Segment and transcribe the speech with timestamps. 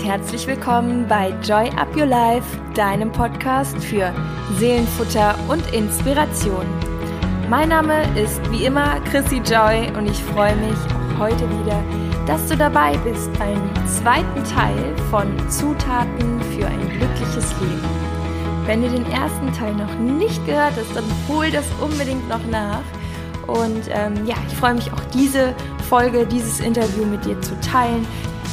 [0.00, 4.14] und herzlich willkommen bei Joy Up Your Life, deinem Podcast für
[4.58, 6.64] Seelenfutter und Inspiration.
[7.50, 11.82] Mein Name ist wie immer Chrissy Joy und ich freue mich auch heute wieder,
[12.26, 18.64] dass du dabei bist beim zweiten Teil von Zutaten für ein glückliches Leben.
[18.64, 22.82] Wenn du den ersten Teil noch nicht gehört hast, dann hol das unbedingt noch nach.
[23.46, 25.54] Und ähm, ja, ich freue mich auch diese
[25.90, 28.06] Folge, dieses Interview mit dir zu teilen.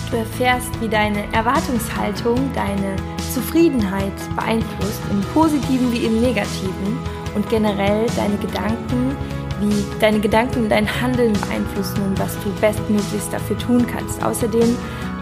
[0.09, 2.95] Du erfährst, wie deine Erwartungshaltung deine
[3.33, 6.97] Zufriedenheit beeinflusst, im positiven wie im negativen
[7.35, 9.17] und generell deine Gedanken,
[9.59, 14.23] wie deine Gedanken dein Handeln beeinflussen und was du bestmöglichst dafür tun kannst.
[14.23, 14.77] Außerdem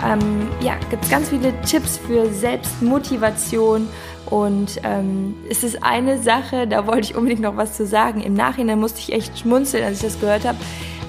[0.05, 3.87] ähm, ja, gibt es ganz viele Tipps für Selbstmotivation
[4.27, 8.21] und ähm, es ist eine Sache, da wollte ich unbedingt noch was zu sagen.
[8.21, 10.57] Im Nachhinein musste ich echt schmunzeln, als ich das gehört habe.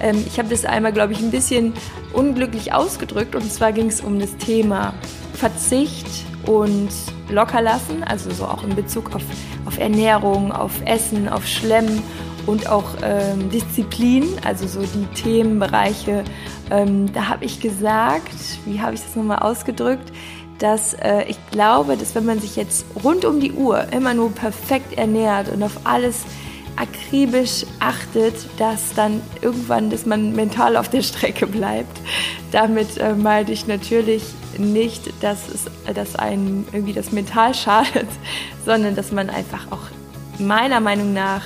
[0.01, 1.73] Ähm, ich habe das einmal, glaube ich, ein bisschen
[2.13, 3.35] unglücklich ausgedrückt.
[3.35, 4.95] Und zwar ging es um das Thema
[5.35, 6.07] Verzicht
[6.47, 6.89] und
[7.29, 9.23] Lockerlassen, also so auch in Bezug auf,
[9.65, 12.03] auf Ernährung, auf Essen, auf Schlemmen
[12.47, 16.25] und auch ähm, Disziplin, also so die Themenbereiche.
[16.71, 20.13] Ähm, da habe ich gesagt, wie habe ich das nochmal ausgedrückt?
[20.59, 24.33] dass äh, ich glaube, dass wenn man sich jetzt rund um die Uhr immer nur
[24.33, 26.25] perfekt ernährt und auf alles
[26.77, 32.01] akribisch achtet, dass dann irgendwann, dass man mental auf der Strecke bleibt.
[32.53, 34.23] Damit äh, meinte ich natürlich
[34.59, 38.09] nicht, dass es, dass einem irgendwie das mental schadet,
[38.65, 39.83] sondern dass man einfach auch
[40.39, 41.43] meiner Meinung nach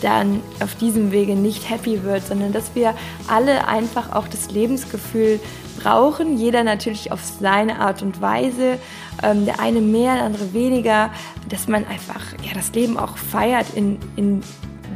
[0.00, 2.94] dann auf diesem Wege nicht happy wird, sondern dass wir
[3.28, 5.38] alle einfach auch das Lebensgefühl
[5.82, 8.78] brauchen, jeder natürlich auf seine Art und Weise,
[9.22, 11.10] ähm, der eine mehr, der andere weniger,
[11.48, 14.42] dass man einfach ja, das Leben auch feiert in, in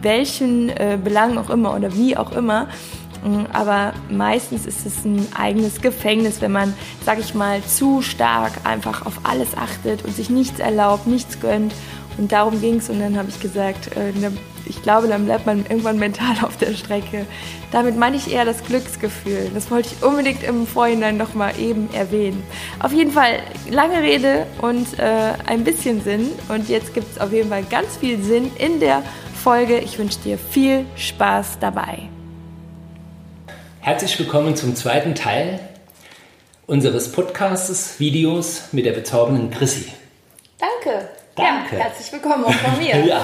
[0.03, 2.69] welchen äh, Belangen auch immer oder wie auch immer.
[3.25, 8.53] Mm, aber meistens ist es ein eigenes Gefängnis, wenn man, sag ich mal, zu stark
[8.65, 11.73] einfach auf alles achtet und sich nichts erlaubt, nichts gönnt.
[12.19, 12.89] Und darum ging es.
[12.89, 14.13] Und dann habe ich gesagt, äh,
[14.67, 17.27] ich glaube, dann bleibt man irgendwann mental auf der Strecke.
[17.73, 19.51] Damit meine ich eher das Glücksgefühl.
[19.55, 22.43] Das wollte ich unbedingt im Vorhinein nochmal eben erwähnen.
[22.81, 23.41] Auf jeden Fall
[23.71, 26.31] lange Rede und äh, ein bisschen Sinn.
[26.49, 29.03] Und jetzt gibt es auf jeden Fall ganz viel Sinn in der
[29.43, 29.79] Folge.
[29.79, 32.09] Ich wünsche dir viel Spaß dabei.
[33.81, 35.61] Herzlich willkommen zum zweiten Teil
[36.67, 39.93] unseres Podcasts, Videos mit der bezaubernden Chrissy.
[40.59, 41.09] Danke.
[41.37, 41.77] Danke.
[41.77, 42.97] Ja, herzlich willkommen auch von mir.
[43.07, 43.21] ja.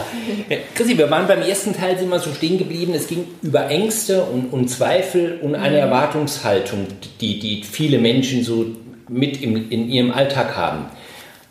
[0.75, 2.93] Chrissy, wir waren beim ersten Teil sind wir so stehen geblieben.
[2.95, 5.83] Es ging über Ängste und, und Zweifel und eine mhm.
[5.83, 6.87] Erwartungshaltung,
[7.23, 8.67] die, die viele Menschen so
[9.09, 10.87] mit im, in ihrem Alltag haben.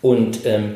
[0.03, 0.75] Und ähm,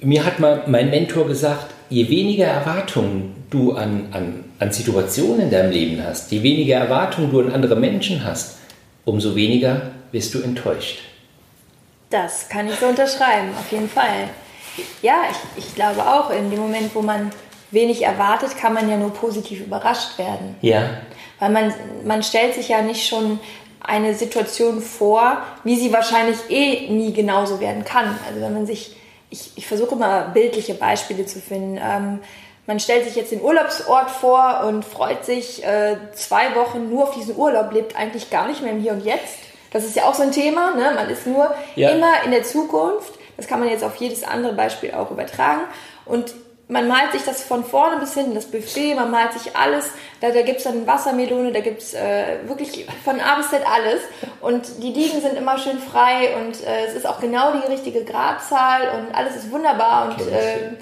[0.00, 5.50] mir hat mal mein Mentor gesagt, je weniger Erwartungen du an, an, an Situationen in
[5.50, 8.58] deinem Leben hast, je weniger Erwartungen du an andere Menschen hast,
[9.04, 11.00] umso weniger wirst du enttäuscht.
[12.08, 14.30] Das kann ich so unterschreiben, auf jeden Fall.
[15.02, 17.30] Ja, ich, ich glaube auch, in dem Moment, wo man
[17.70, 20.56] wenig erwartet, kann man ja nur positiv überrascht werden.
[20.60, 20.90] Ja.
[21.38, 21.74] Weil man,
[22.04, 23.38] man stellt sich ja nicht schon
[23.80, 28.18] eine Situation vor, wie sie wahrscheinlich eh nie genauso werden kann.
[28.26, 28.96] Also wenn man sich,
[29.30, 31.78] ich, ich versuche immer bildliche Beispiele zu finden.
[31.82, 32.20] Ähm,
[32.66, 37.14] man stellt sich jetzt den Urlaubsort vor und freut sich äh, zwei Wochen nur auf
[37.14, 39.38] diesen Urlaub, lebt eigentlich gar nicht mehr im Hier und Jetzt.
[39.70, 40.74] Das ist ja auch so ein Thema.
[40.74, 40.92] Ne?
[40.94, 41.90] Man ist nur ja.
[41.90, 43.17] immer in der Zukunft.
[43.38, 45.62] Das kann man jetzt auf jedes andere Beispiel auch übertragen.
[46.04, 46.34] Und
[46.68, 49.86] man malt sich das von vorne bis hinten, das Buffet, man malt sich alles.
[50.20, 53.62] Da, da gibt es dann Wassermelone, da gibt es äh, wirklich von A bis Z
[53.66, 54.02] alles.
[54.42, 58.04] Und die Liegen sind immer schön frei und äh, es ist auch genau die richtige
[58.04, 60.10] Gradzahl und alles ist wunderbar.
[60.10, 60.76] Und äh,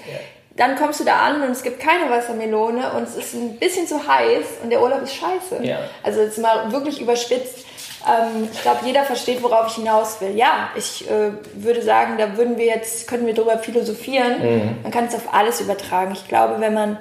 [0.57, 3.87] dann kommst du da an und es gibt keine Wassermelone und es ist ein bisschen
[3.87, 5.63] zu heiß und der Urlaub ist scheiße.
[5.63, 5.79] Ja.
[6.03, 7.67] Also jetzt mal wirklich überspitzt.
[8.07, 10.37] Ähm, ich glaube, jeder versteht, worauf ich hinaus will.
[10.37, 14.41] Ja, ich äh, würde sagen, da würden wir jetzt, könnten wir drüber philosophieren.
[14.41, 14.83] Mhm.
[14.83, 16.13] Man kann es auf alles übertragen.
[16.13, 16.99] Ich glaube, wenn man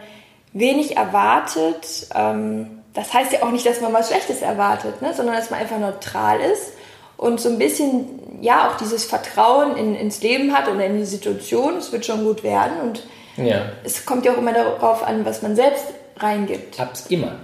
[0.53, 5.13] wenig erwartet, ähm, das heißt ja auch nicht, dass man was Schlechtes erwartet, ne?
[5.13, 6.71] sondern dass man einfach neutral ist
[7.17, 11.05] und so ein bisschen, ja, auch dieses Vertrauen in, ins Leben hat oder in die
[11.05, 11.77] Situation.
[11.77, 13.03] Es wird schon gut werden und
[13.37, 13.63] ja.
[13.83, 15.85] es kommt ja auch immer darauf an, was man selbst
[16.17, 16.79] reingibt.
[16.79, 17.35] Hab's immer.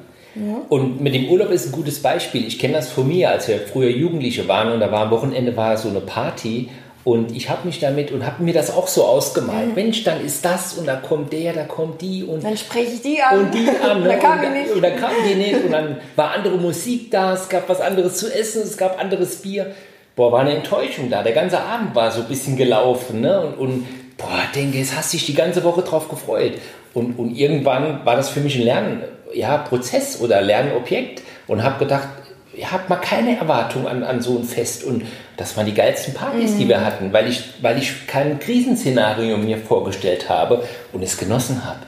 [0.70, 2.48] Und mit dem Urlaub ist ein gutes Beispiel.
[2.48, 5.56] Ich kenne das von mir, als wir früher Jugendliche waren und da war am Wochenende
[5.58, 6.70] war so eine Party
[7.04, 9.70] und ich habe mich damit und habe mir das auch so ausgemalt.
[9.70, 9.76] Mhm.
[9.76, 13.02] Mensch, dann ist das und da kommt der, da kommt die und dann spreche ich
[13.02, 14.02] die an und die an.
[14.04, 14.10] Ne?
[14.10, 14.72] dann kam die nicht.
[14.72, 18.18] Und dann kam die nicht und dann war andere Musik da, es gab was anderes
[18.18, 19.74] zu essen, es gab anderes Bier.
[20.16, 21.24] Boah, war eine Enttäuschung da.
[21.24, 23.42] Der ganze Abend war so ein bisschen gelaufen ne?
[23.42, 23.88] und, und
[24.18, 26.54] boah, denke, jetzt hast du dich die ganze Woche drauf gefreut.
[26.94, 29.02] Und, und irgendwann war das für mich ein Lernen
[29.34, 32.08] ja, Prozess oder Lernobjekt und habe gedacht,
[32.54, 35.06] ihr habt mal keine Erwartung an, an so ein Fest und
[35.38, 36.58] das waren die geilsten Partys, mhm.
[36.60, 41.66] die wir hatten, weil ich, weil ich kein Krisenszenario mir vorgestellt habe und es genossen
[41.66, 41.80] habe.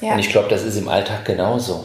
[0.00, 0.12] Ja.
[0.12, 1.84] Und ich glaube, das ist im Alltag genauso.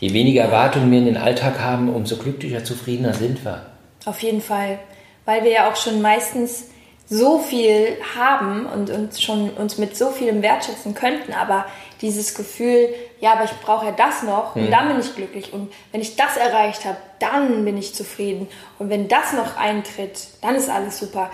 [0.00, 3.66] Je weniger Erwartungen wir in den Alltag haben, umso glücklicher, zufriedener sind wir.
[4.04, 4.78] Auf jeden Fall.
[5.24, 6.64] Weil wir ja auch schon meistens
[7.08, 11.66] so viel haben und uns schon uns mit so vielem wertschätzen könnten, aber
[12.00, 12.88] dieses Gefühl,
[13.20, 14.70] ja, aber ich brauche ja das noch und hm.
[14.70, 18.88] dann bin ich glücklich und wenn ich das erreicht habe, dann bin ich zufrieden und
[18.88, 21.30] wenn das noch eintritt, dann ist alles super.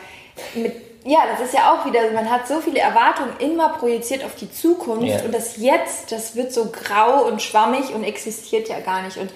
[0.54, 0.74] Mit,
[1.04, 4.50] ja, das ist ja auch wieder, man hat so viele Erwartungen immer projiziert auf die
[4.50, 5.22] Zukunft ja.
[5.22, 9.32] und das Jetzt, das wird so grau und schwammig und existiert ja gar nicht und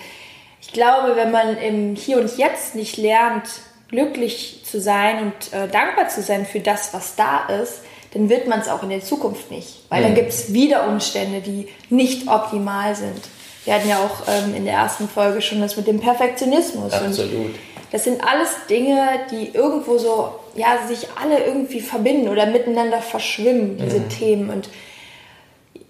[0.61, 3.49] ich glaube, wenn man im Hier und Jetzt nicht lernt,
[3.93, 7.83] glücklich zu sein und äh, dankbar zu sein für das, was da ist,
[8.15, 9.85] dann wird man es auch in der Zukunft nicht.
[9.89, 10.05] Weil mhm.
[10.07, 13.21] dann gibt es wieder Umstände, die nicht optimal sind.
[13.65, 16.93] Wir hatten ja auch ähm, in der ersten Folge schon das mit dem Perfektionismus.
[16.93, 17.55] Absolut.
[17.93, 23.77] Das sind alles Dinge, die irgendwo so, ja, sich alle irgendwie verbinden oder miteinander verschwimmen,
[23.77, 24.09] diese mhm.
[24.09, 24.51] Themen.
[24.51, 24.69] Und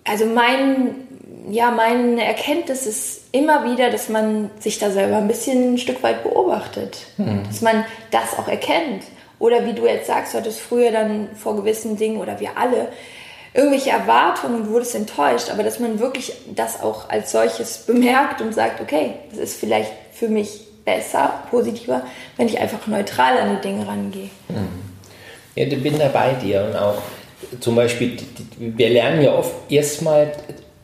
[0.05, 1.07] also mein,
[1.51, 6.03] ja, meine Erkenntnis ist immer wieder, dass man sich da selber ein bisschen ein Stück
[6.03, 7.07] weit beobachtet.
[7.17, 7.43] Mhm.
[7.47, 9.05] Dass man das auch erkennt.
[9.39, 12.89] Oder wie du jetzt sagst, du hattest früher dann vor gewissen Dingen oder wir alle
[13.55, 18.55] irgendwelche Erwartungen und wurdest enttäuscht, aber dass man wirklich das auch als solches bemerkt und
[18.55, 22.03] sagt, okay, das ist vielleicht für mich besser, positiver,
[22.37, 24.31] wenn ich einfach neutral an die Dinge rangehe.
[24.49, 24.69] Mhm.
[25.55, 27.03] Ja, ich bin da bei dir und auch
[27.61, 28.17] zum Beispiel,
[28.59, 30.33] wir lernen ja oft erstmal,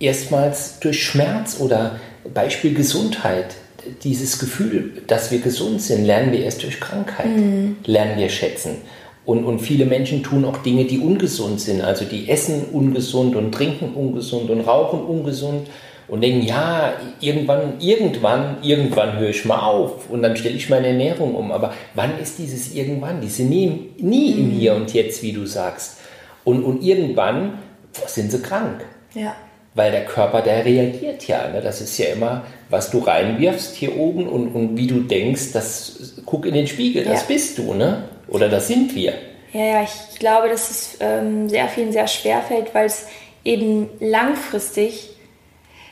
[0.01, 1.99] erstmals durch Schmerz oder
[2.33, 3.57] Beispiel Gesundheit
[4.03, 7.77] dieses Gefühl, dass wir gesund sind, lernen wir erst durch Krankheit, mhm.
[7.85, 8.77] lernen wir schätzen.
[9.25, 11.83] Und, und viele Menschen tun auch Dinge, die ungesund sind.
[11.83, 15.69] Also die essen ungesund und trinken ungesund und rauchen ungesund
[16.07, 20.89] und denken, ja, irgendwann, irgendwann, irgendwann höre ich mal auf und dann stelle ich meine
[20.89, 21.53] Ernährung um.
[21.53, 23.21] Aber wann ist dieses irgendwann?
[23.21, 24.39] Die sind nie, nie mhm.
[24.39, 25.99] im Hier und Jetzt, wie du sagst.
[26.45, 27.59] Und, und irgendwann
[28.07, 28.87] sind sie krank.
[29.15, 29.35] Ja
[29.75, 31.49] weil der Körper, der reagiert ja.
[31.49, 31.61] Ne?
[31.61, 36.15] Das ist ja immer, was du reinwirfst hier oben und, und wie du denkst, das
[36.27, 37.27] guck in den Spiegel, das ja.
[37.29, 38.05] bist du, ne?
[38.29, 39.15] Oder das sind wir.
[39.53, 43.07] Ja, ja, ich glaube, dass es ähm, sehr vielen sehr schwer fällt, weil es
[43.45, 45.11] eben langfristig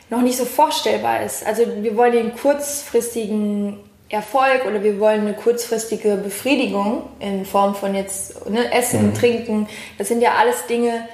[0.09, 1.45] noch nicht so vorstellbar ist.
[1.45, 3.79] Also wir wollen den kurzfristigen
[4.09, 9.13] Erfolg oder wir wollen eine kurzfristige Befriedigung in Form von jetzt ne, Essen, mhm.
[9.15, 9.67] Trinken.
[9.97, 11.07] Das sind ja alles Dinge,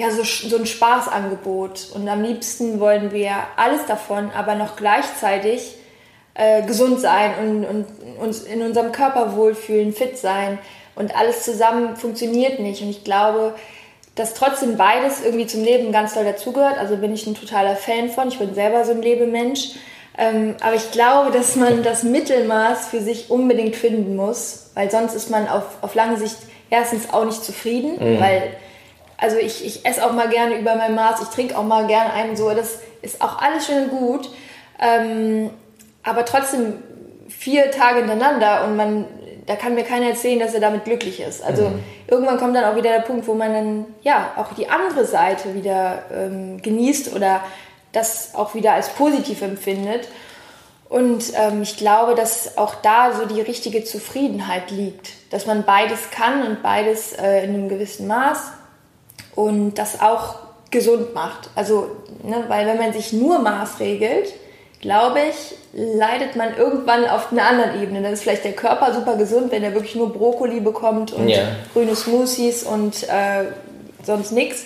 [0.00, 1.90] ja, so, so ein Spaßangebot.
[1.94, 5.74] Und am liebsten wollen wir alles davon, aber noch gleichzeitig
[6.32, 7.86] äh, gesund sein und, und
[8.18, 10.58] uns in unserem Körper wohlfühlen, fit sein.
[10.94, 12.80] Und alles zusammen funktioniert nicht.
[12.80, 13.54] Und ich glaube,
[14.14, 16.78] dass trotzdem beides irgendwie zum Leben ganz doll dazugehört.
[16.78, 18.28] Also bin ich ein totaler Fan von.
[18.28, 19.72] Ich bin selber so ein Lebemensch.
[20.16, 25.14] Ähm, aber ich glaube, dass man das Mittelmaß für sich unbedingt finden muss, weil sonst
[25.14, 26.36] ist man auf, auf lange Sicht
[26.70, 28.18] erstens auch nicht zufrieden, mhm.
[28.18, 28.56] weil
[29.20, 32.12] also ich, ich esse auch mal gerne über mein Maß, ich trinke auch mal gerne
[32.12, 34.30] einen so, das ist auch alles schön und gut.
[34.80, 35.50] Ähm,
[36.02, 36.82] aber trotzdem
[37.28, 39.04] vier Tage hintereinander und man,
[39.46, 41.42] da kann mir keiner erzählen, dass er damit glücklich ist.
[41.44, 41.82] Also mhm.
[42.06, 45.54] irgendwann kommt dann auch wieder der Punkt, wo man dann ja auch die andere Seite
[45.54, 47.42] wieder ähm, genießt oder
[47.92, 50.08] das auch wieder als positiv empfindet.
[50.88, 56.10] Und ähm, ich glaube, dass auch da so die richtige Zufriedenheit liegt, dass man beides
[56.10, 58.52] kann und beides äh, in einem gewissen Maß
[59.34, 60.36] und das auch
[60.70, 61.50] gesund macht.
[61.54, 61.90] Also,
[62.22, 64.32] ne, weil wenn man sich nur maßregelt,
[64.80, 68.02] glaube ich, leidet man irgendwann auf einer anderen Ebene.
[68.02, 71.42] Dann ist vielleicht der Körper super gesund, wenn er wirklich nur Brokkoli bekommt und ja.
[71.72, 73.44] grüne Smoothies und äh,
[74.04, 74.64] sonst nichts.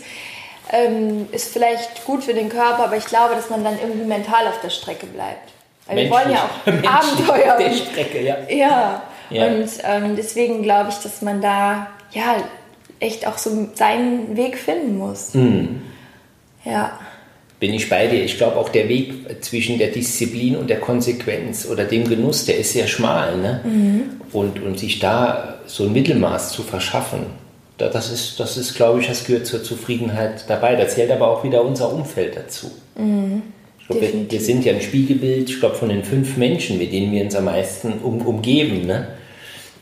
[0.72, 4.46] Ähm, ist vielleicht gut für den Körper, aber ich glaube, dass man dann irgendwie mental
[4.48, 5.52] auf der Strecke bleibt.
[5.86, 7.52] Weil wir wollen ja auch Abenteuer.
[7.52, 8.36] Auf der Strecke, ja.
[8.48, 9.46] Ja, ja.
[9.46, 12.36] und ähm, deswegen glaube ich, dass man da ja
[13.00, 15.34] echt auch so seinen Weg finden muss.
[15.34, 15.82] Mhm.
[16.64, 16.98] Ja.
[17.60, 18.24] Bin ich bei dir.
[18.24, 22.58] Ich glaube auch der Weg zwischen der Disziplin und der Konsequenz oder dem Genuss, der
[22.58, 23.38] ist sehr schmal.
[23.38, 23.60] Ne?
[23.64, 24.02] Mhm.
[24.32, 27.26] Und, und sich da so ein Mittelmaß zu verschaffen,
[27.78, 30.76] das ist, das ist, glaube ich, das gehört zur Zufriedenheit dabei.
[30.76, 32.70] Da zählt aber auch wieder unser Umfeld dazu.
[32.96, 33.42] Mhm.
[33.80, 36.92] Ich glaube, wir, wir, sind ja ein Spiegelbild, ich glaube, von den fünf Menschen, mit
[36.92, 38.86] denen wir uns am meisten um, umgeben.
[38.86, 39.08] Ne?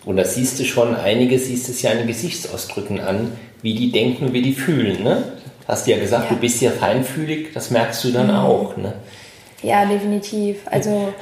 [0.05, 3.33] Und das siehst du schon, einige siehst es ja an den Gesichtsausdrücken an,
[3.63, 5.05] wie die denken, wie die fühlen.
[5.05, 5.33] Ne?
[5.69, 6.35] Hast du ja gesagt, ja.
[6.35, 8.37] du bist ja feinfühlig, das merkst du dann mhm.
[8.37, 8.77] auch.
[8.77, 8.95] Ne?
[9.63, 10.59] Ja, definitiv.
[10.67, 11.13] Also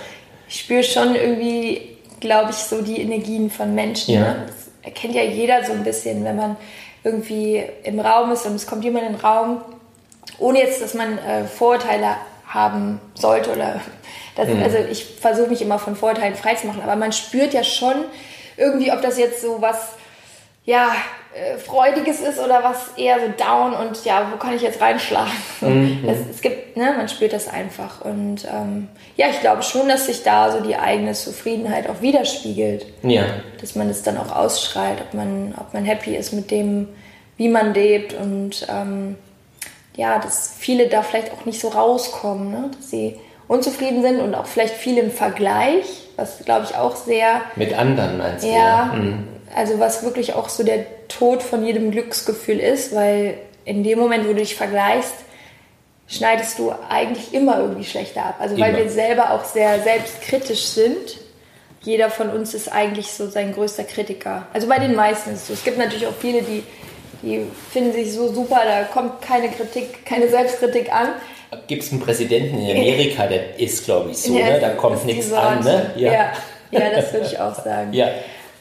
[0.49, 4.15] ich spüre schon irgendwie, glaube ich, so die Energien von Menschen.
[4.15, 4.21] Ja.
[4.21, 4.45] Ne?
[4.47, 6.57] Das erkennt ja jeder so ein bisschen, wenn man
[7.05, 9.63] irgendwie im Raum ist und es kommt jemand in den Raum,
[10.39, 13.81] ohne jetzt, dass man äh, Vorurteile haben sollte oder
[14.37, 14.63] das, mhm.
[14.63, 17.97] also ich versuche mich immer von Vorurteilen freizumachen, aber man spürt ja schon,
[18.61, 19.95] irgendwie, ob das jetzt so was,
[20.65, 20.93] ja,
[21.35, 25.33] äh, Freudiges ist oder was eher so down und ja, wo kann ich jetzt reinschlagen?
[25.61, 26.09] Mhm.
[26.09, 28.01] Es, es, gibt, ne, man spürt das einfach.
[28.01, 32.87] Und ähm, ja, ich glaube schon, dass sich da so die eigene Zufriedenheit auch widerspiegelt.
[33.03, 33.25] Ja.
[33.61, 36.89] Dass man es dann auch ausschreit, ob man, ob man happy ist mit dem,
[37.37, 39.17] wie man lebt und ähm,
[39.97, 42.71] ja, dass viele da vielleicht auch nicht so rauskommen, ne?
[42.75, 43.21] dass sie
[43.51, 47.41] unzufrieden sind und auch vielleicht viel im Vergleich, was glaube ich auch sehr.
[47.57, 48.49] Mit anderen meinst du?
[48.49, 49.27] Ja, mhm.
[49.57, 54.25] also was wirklich auch so der Tod von jedem Glücksgefühl ist, weil in dem Moment,
[54.25, 55.15] wo du dich vergleichst,
[56.07, 58.37] schneidest du eigentlich immer irgendwie schlechter ab.
[58.39, 58.85] Also weil immer.
[58.85, 61.19] wir selber auch sehr selbstkritisch sind.
[61.83, 64.47] Jeder von uns ist eigentlich so sein größter Kritiker.
[64.53, 65.55] Also bei den meisten ist es so.
[65.55, 66.63] Es gibt natürlich auch viele, die,
[67.23, 71.09] die finden sich so super, da kommt keine Kritik, keine Selbstkritik an.
[71.67, 74.61] Gibt es einen Präsidenten in Amerika, der ist, glaube ich, so, ja, ne?
[74.61, 75.65] da kommt nichts an.
[75.65, 75.91] Ne?
[75.97, 76.13] Ja.
[76.13, 76.33] ja.
[76.71, 77.93] Ja, das würde ich auch sagen.
[77.93, 78.09] ja.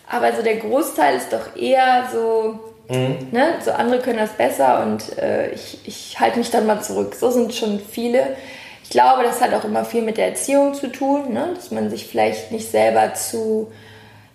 [0.10, 3.28] Aber so der Großteil ist doch eher so, mhm.
[3.32, 7.16] ne, so andere können das besser und äh, ich, ich halte mich dann mal zurück.
[7.16, 8.36] So sind schon viele.
[8.84, 11.52] Ich glaube, das hat auch immer viel mit der Erziehung zu tun, ne?
[11.54, 13.72] dass man sich vielleicht nicht selber zu,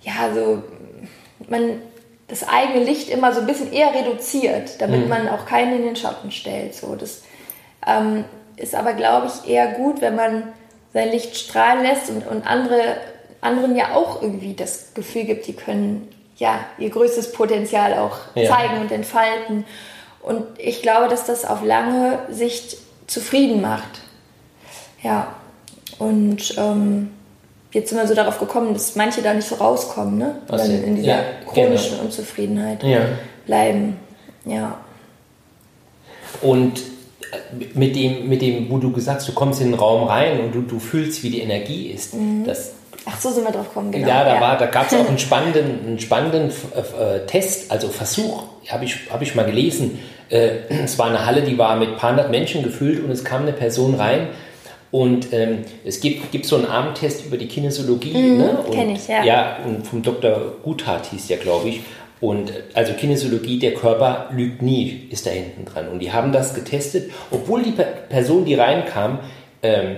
[0.02, 0.62] ja, so,
[1.48, 1.80] man
[2.28, 5.08] das eigene Licht immer so ein bisschen eher reduziert, damit mhm.
[5.08, 6.74] man auch keinen in den Schatten stellt.
[6.74, 7.22] So, das
[7.86, 8.24] ähm,
[8.56, 10.44] ist aber, glaube ich, eher gut, wenn man
[10.92, 12.96] sein Licht strahlen lässt und, und andere
[13.40, 18.50] anderen ja auch irgendwie das Gefühl gibt, die können ja ihr größtes Potenzial auch ja.
[18.50, 19.64] zeigen und entfalten.
[20.22, 24.00] Und ich glaube, dass das auf lange Sicht zufrieden macht.
[25.02, 25.34] Ja.
[25.98, 27.10] Und ähm,
[27.72, 30.36] jetzt sind wir so darauf gekommen, dass manche da nicht so rauskommen, ne?
[30.48, 32.04] Also, Dann in dieser ja, chronischen genau.
[32.04, 33.00] Unzufriedenheit ja.
[33.46, 33.98] bleiben.
[34.46, 34.78] Ja.
[36.40, 36.80] Und
[37.74, 40.54] mit dem, mit dem, wo du gesagt hast, du kommst in den Raum rein und
[40.54, 42.44] du, du fühlst, wie die Energie ist, mhm.
[42.44, 42.72] das
[43.06, 44.08] Ach so sind wir drauf gekommen, genau.
[44.08, 44.56] Ja, da, ja.
[44.56, 49.20] da gab es auch einen spannenden, einen spannenden äh, Test, also Versuch, habe ich, hab
[49.20, 49.98] ich mal gelesen.
[50.30, 50.50] Äh,
[50.84, 53.42] es war eine Halle, die war mit ein paar hundert Menschen gefüllt und es kam
[53.42, 54.28] eine Person rein.
[54.90, 58.16] Und ähm, es gibt, gibt so einen Armtest über die Kinesiologie.
[58.16, 58.58] Mhm, ne?
[58.70, 59.24] Kenne ich, ja.
[59.24, 60.54] Ja, und vom Dr.
[60.62, 61.80] Guthardt hieß der, glaube ich.
[62.24, 65.88] Und also Kinesiologie, der Körper lügt nie, ist da hinten dran.
[65.88, 67.74] Und die haben das getestet, obwohl die
[68.08, 69.18] Person, die reinkam,
[69.62, 69.96] ähm,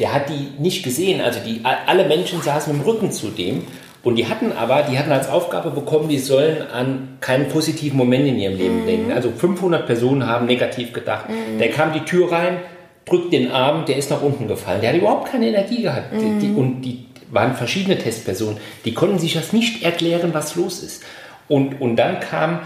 [0.00, 1.20] der hat die nicht gesehen.
[1.20, 3.64] Also die, alle Menschen saßen mit dem Rücken zu dem.
[4.02, 8.26] Und die hatten aber, die hatten als Aufgabe bekommen, die sollen an keinen positiven Moment
[8.26, 8.86] in ihrem Leben mhm.
[8.86, 9.12] denken.
[9.12, 11.28] Also 500 Personen haben negativ gedacht.
[11.28, 11.58] Mhm.
[11.58, 12.56] Der kam die Tür rein,
[13.04, 14.80] drückt den Arm, der ist nach unten gefallen.
[14.80, 16.14] Der hat überhaupt keine Energie gehabt.
[16.14, 16.40] Mhm.
[16.40, 18.56] Die, und die waren verschiedene Testpersonen.
[18.86, 21.02] Die konnten sich das nicht erklären, was los ist.
[21.48, 22.60] Und, und dann kam,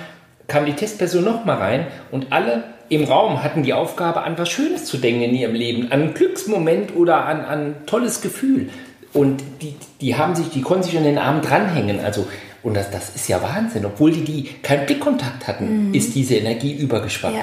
[0.47, 4.87] kam die Testperson nochmal rein und alle im Raum hatten die Aufgabe, an was Schönes
[4.87, 8.71] zu denken in ihrem Leben, an einen Glücksmoment oder an, ein tolles Gefühl.
[9.13, 12.01] Und die, die haben sich, die konnten sich an den Arm dranhängen.
[12.01, 12.27] Also,
[12.63, 13.85] und das, das ist ja Wahnsinn.
[13.85, 15.95] Obwohl die, die keinen Blickkontakt hatten, mhm.
[15.95, 17.37] ist diese Energie übergeschwappt.
[17.37, 17.43] Ja.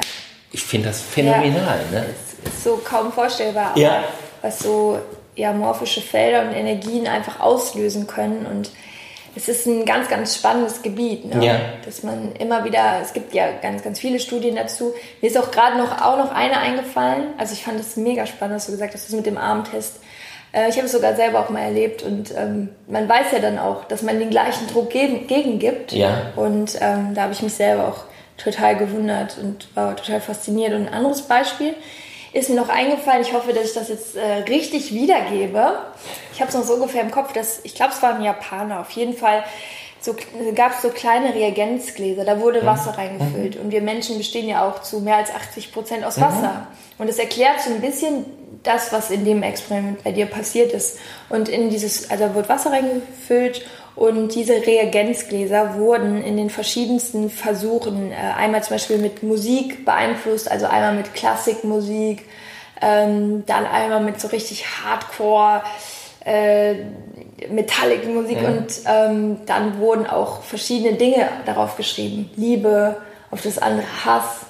[0.51, 1.79] Ich finde das phänomenal.
[1.91, 2.05] Ja, ne?
[2.43, 4.03] ist so kaum vorstellbar, ja.
[4.41, 4.99] was so
[5.35, 8.45] ja, morphische Felder und Energien einfach auslösen können.
[8.45, 8.71] Und
[9.35, 11.45] es ist ein ganz, ganz spannendes Gebiet, ne?
[11.45, 11.59] ja.
[11.83, 14.93] dass man immer wieder, es gibt ja ganz, ganz viele Studien dazu.
[15.21, 17.33] Mir ist auch gerade noch, auch noch eine eingefallen.
[17.37, 19.99] Also ich fand es mega spannend, was du gesagt hast, das mit dem Armtest.
[20.53, 23.59] Äh, ich habe es sogar selber auch mal erlebt und ähm, man weiß ja dann
[23.59, 25.91] auch, dass man den gleichen Druck gegen, gegen gibt.
[25.91, 26.31] Ja.
[26.37, 28.03] Und ähm, da habe ich mich selber auch
[28.37, 30.73] total gewundert und war total fasziniert.
[30.73, 31.73] Und ein anderes Beispiel,
[32.35, 35.79] ist mir noch eingefallen, ich hoffe, dass ich das jetzt äh, richtig wiedergebe.
[36.33, 38.81] Ich habe es noch so ungefähr im Kopf, dass ich glaube, es war ein Japaner.
[38.81, 39.45] Auf jeden Fall
[40.01, 40.15] so,
[40.53, 42.65] gab es so kleine Reagenzgläser, da wurde mhm.
[42.65, 43.55] Wasser reingefüllt.
[43.55, 46.67] Und wir Menschen bestehen ja auch zu mehr als 80 Prozent aus Wasser.
[46.67, 47.01] Mhm.
[47.03, 48.25] Und es erklärt so ein bisschen
[48.63, 50.99] das, was in dem Experiment bei dir passiert ist.
[51.29, 53.65] Und in dieses, also da wurde Wasser reingefüllt
[53.95, 60.51] und diese Reagenzgläser wurden in den verschiedensten Versuchen, äh, einmal zum Beispiel mit Musik beeinflusst,
[60.51, 62.25] also einmal mit Klassikmusik,
[62.81, 65.63] ähm, dann einmal mit so richtig Hardcore,
[66.25, 66.75] äh,
[67.49, 68.49] Metallic Musik ja.
[68.49, 72.29] und ähm, dann wurden auch verschiedene Dinge darauf geschrieben.
[72.35, 72.97] Liebe,
[73.31, 74.45] auf das andere Hass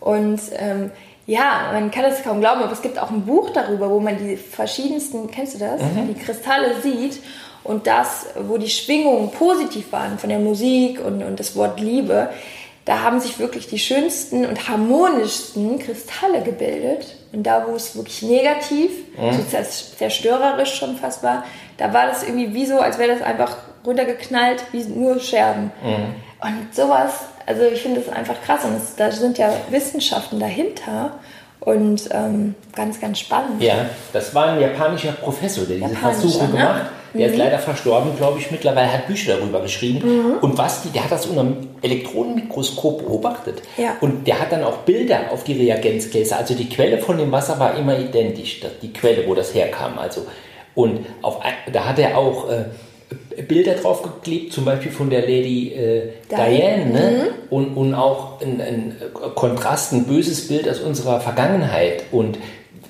[0.00, 0.90] und ähm,
[1.26, 4.16] ja, man kann es kaum glauben, aber es gibt auch ein Buch darüber, wo man
[4.16, 5.82] die verschiedensten, kennst du das?
[5.82, 6.14] Mhm.
[6.14, 7.20] Die Kristalle sieht
[7.66, 12.30] und das, wo die Schwingungen positiv waren von der Musik und, und das Wort Liebe,
[12.84, 17.16] da haben sich wirklich die schönsten und harmonischsten Kristalle gebildet.
[17.32, 19.32] Und da, wo es wirklich negativ, mhm.
[19.32, 21.44] so zerstörerisch schon fast war,
[21.78, 25.72] da war das irgendwie wie so, als wäre das einfach runtergeknallt, wie nur Scherben.
[25.82, 26.14] Mhm.
[26.40, 27.12] Und sowas,
[27.44, 28.64] also ich finde das einfach krass.
[28.64, 31.18] Und es, da sind ja Wissenschaften dahinter.
[31.58, 33.60] Und ähm, ganz, ganz spannend.
[33.60, 36.50] Ja, das war ein japanischer Professor, der diese Versuche ne?
[36.52, 37.32] gemacht hat der mhm.
[37.32, 40.00] ist leider verstorben, glaube ich, mittlerweile, hat Bücher darüber geschrieben.
[40.06, 40.38] Mhm.
[40.40, 43.62] Und was die, der hat das unter einem Elektronenmikroskop beobachtet.
[43.76, 43.96] Ja.
[44.00, 46.38] Und der hat dann auch Bilder auf die Reagenzgläser.
[46.38, 49.98] Also die Quelle von dem Wasser war immer identisch, die Quelle, wo das herkam.
[49.98, 50.26] Also,
[50.74, 51.40] und auf,
[51.72, 52.50] da hat er auch...
[52.50, 52.64] Äh,
[53.46, 57.10] Bilder draufgeklebt, zum Beispiel von der Lady äh, Diane, ne?
[57.10, 57.28] Mhm.
[57.50, 58.96] und, und auch ein, ein,
[59.34, 62.04] Kontrast, ein böses Bild aus unserer Vergangenheit.
[62.10, 62.38] Und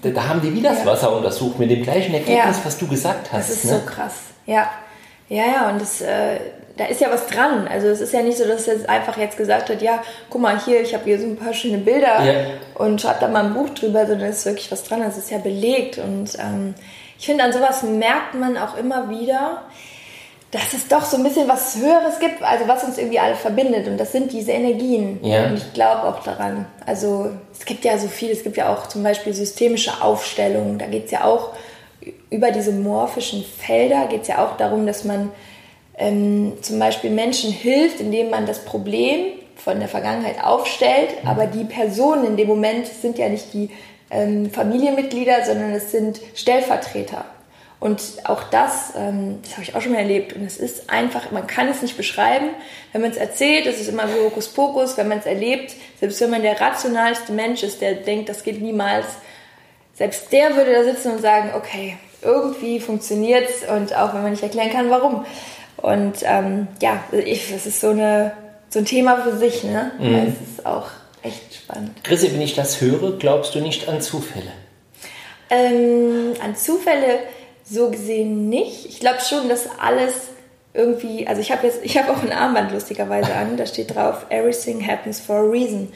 [0.03, 0.87] da, da haben die wieder das ja.
[0.87, 2.65] Wasser untersucht mit dem gleichen Ergebnis, ja.
[2.65, 3.51] was du gesagt hast.
[3.51, 3.81] Das ist ne?
[3.81, 4.15] so krass.
[4.47, 4.71] Ja,
[5.29, 6.39] ja, ja, und das, äh,
[6.77, 7.67] da ist ja was dran.
[7.69, 10.61] Also es ist ja nicht so, dass er einfach jetzt gesagt hat, ja, guck mal
[10.61, 12.45] hier, ich habe hier so ein paar schöne Bilder ja.
[12.75, 15.01] und schreib da mal ein Buch drüber, sondern es ist wirklich was dran.
[15.01, 15.99] Das ist ja belegt.
[15.99, 16.75] Und ähm,
[17.19, 19.63] ich finde, an sowas merkt man auch immer wieder,
[20.57, 23.87] dass es doch so ein bisschen was Höheres gibt, also was uns irgendwie alle verbindet.
[23.89, 25.19] Und das sind diese Energien.
[25.23, 25.47] Ja.
[25.47, 26.65] Und ich glaube auch daran.
[26.87, 30.79] Also es gibt ja so viel, es gibt ja auch zum Beispiel systemische Aufstellungen.
[30.79, 31.51] Da geht es ja auch
[32.31, 35.31] über diese morphischen Felder, geht es ja auch darum, dass man
[35.99, 41.23] ähm, zum Beispiel Menschen hilft, indem man das Problem von der Vergangenheit aufstellt.
[41.23, 41.29] Mhm.
[41.29, 43.69] Aber die Personen in dem Moment sind ja nicht die
[44.11, 47.27] ähm, Familienmitglieder, sondern es sind Stellvertreter.
[47.79, 50.33] Und auch das, ähm, das habe ich auch schon mal erlebt.
[50.33, 52.49] Und es ist einfach, man kann es nicht beschreiben.
[52.93, 54.97] Wenn man es erzählt, ist es immer so Hokuspokus.
[54.97, 58.63] Wenn man es erlebt, selbst wenn man der rationalste Mensch ist, der denkt, das geht
[58.63, 59.07] niemals,
[59.95, 64.33] selbst der würde da sitzen und sagen, okay, irgendwie funktioniert es und auch wenn man
[64.33, 65.25] nicht erklären kann, warum.
[65.77, 68.33] Und ähm, ja, ich, das ist so, eine,
[68.71, 69.65] so ein Thema für sich.
[69.65, 69.93] Ne?
[69.99, 70.15] Mhm.
[70.15, 70.89] Es ist auch
[71.23, 72.03] echt spannend.
[72.03, 74.53] Chrissy, wenn ich das höre, glaubst du nicht an Zufälle?
[75.51, 77.21] Ähm, an Zufälle
[77.69, 78.87] so gesehen nicht.
[78.87, 80.15] Ich glaube schon, dass alles
[80.73, 84.27] irgendwie, also ich habe jetzt, ich habe auch ein Armband lustigerweise an, da steht drauf,
[84.29, 85.93] everything happens for a reason.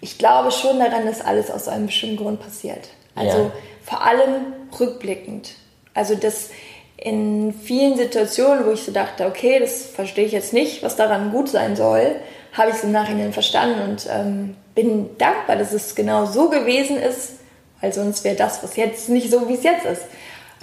[0.00, 2.88] Ich glaube schon daran, dass alles aus einem bestimmten Grund passiert.
[3.14, 3.52] Also ja.
[3.84, 5.52] vor allem rückblickend.
[5.94, 6.50] Also das
[6.96, 11.30] in vielen Situationen, wo ich so dachte, okay, das verstehe ich jetzt nicht, was daran
[11.30, 12.16] gut sein soll,
[12.52, 16.96] habe ich es im Nachhinein verstanden und ähm, bin dankbar, dass es genau so gewesen
[16.96, 17.34] ist,
[17.80, 20.02] weil sonst wäre das, was jetzt nicht so, wie es jetzt ist.